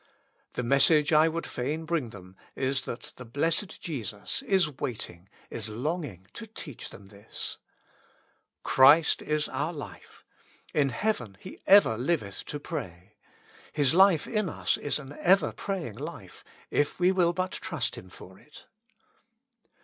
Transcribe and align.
The 0.53 0.63
message 0.63 1.13
I 1.13 1.27
would 1.27 1.45
fain 1.45 1.85
bring 1.85 2.09
them 2.09 2.35
is 2.55 2.85
that 2.85 3.13
the 3.17 3.23
blessed 3.23 3.79
Jesus 3.81 4.41
is 4.41 4.67
waiting, 4.79 5.29
is 5.51 5.69
longing, 5.69 6.25
to 6.33 6.47
teach 6.47 6.89
them 6.89 7.05
this. 7.05 7.59
Christ 8.63 9.21
is 9.21 9.47
our 9.47 9.73
Hfe; 9.75 10.23
in 10.73 10.89
heaven 10.89 11.37
He 11.39 11.61
ever 11.67 11.99
liveth 11.99 12.45
to 12.45 12.59
pray; 12.59 13.17
His 13.73 13.93
life 13.93 14.25
in 14.25 14.49
us 14.49 14.75
is 14.75 14.97
an 14.97 15.15
ever 15.19 15.51
praying 15.51 15.99
life, 15.99 16.43
if 16.71 16.99
we 16.99 17.11
will 17.11 17.31
but 17.31 17.51
trust 17.51 17.95
Him 17.95 18.09
for 18.09 18.39
it. 18.39 18.65